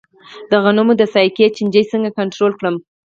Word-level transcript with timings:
د 0.49 0.51
غنمو 0.63 0.93
د 0.99 1.03
ساقې 1.13 1.47
چینجی 1.55 1.83
څنګه 1.91 2.09
کنټرول 2.19 2.51
کړم؟ 2.59 2.75